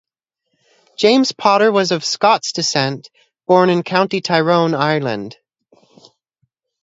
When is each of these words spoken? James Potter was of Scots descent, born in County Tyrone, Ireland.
James 0.97 1.31
Potter 1.31 1.71
was 1.71 1.91
of 1.91 2.03
Scots 2.03 2.53
descent, 2.53 3.11
born 3.45 3.69
in 3.69 3.83
County 3.83 4.19
Tyrone, 4.19 4.73
Ireland. 4.73 5.37